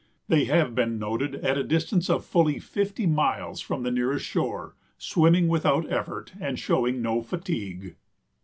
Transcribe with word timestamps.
They 0.27 0.45
have 0.45 0.73
been 0.73 0.97
noted 0.97 1.35
at 1.35 1.59
a 1.59 1.63
distance 1.63 2.09
of 2.09 2.25
fully 2.25 2.57
fifty 2.57 3.05
miles 3.05 3.61
from 3.61 3.83
the 3.83 3.91
nearest 3.91 4.25
shore, 4.25 4.73
swimming 4.97 5.47
without 5.47 5.91
effort 5.91 6.33
and 6.39 6.57
showing 6.57 7.03
no 7.03 7.21
fatigue. 7.21 7.95